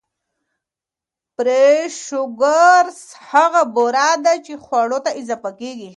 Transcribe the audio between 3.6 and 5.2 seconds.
بوره ده چې خواړو ته